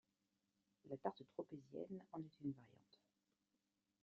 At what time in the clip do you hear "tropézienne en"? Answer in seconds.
1.27-2.19